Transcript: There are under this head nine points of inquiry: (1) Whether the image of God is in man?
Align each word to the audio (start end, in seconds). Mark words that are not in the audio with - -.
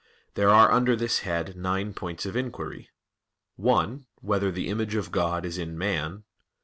There 0.33 0.49
are 0.49 0.71
under 0.71 0.95
this 0.95 1.19
head 1.19 1.55
nine 1.55 1.93
points 1.93 2.25
of 2.25 2.35
inquiry: 2.35 2.89
(1) 3.57 4.07
Whether 4.21 4.49
the 4.49 4.67
image 4.67 4.95
of 4.95 5.11
God 5.11 5.45
is 5.45 5.59
in 5.59 5.77
man? 5.77 6.23